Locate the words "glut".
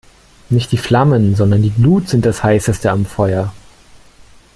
1.69-2.09